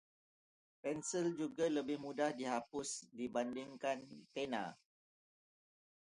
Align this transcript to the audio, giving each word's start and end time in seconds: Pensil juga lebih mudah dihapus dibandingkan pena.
Pensil 0.83 1.25
juga 1.41 1.65
lebih 1.77 1.97
mudah 2.05 2.29
dihapus 2.39 2.89
dibandingkan 3.17 3.99
pena. 4.33 4.65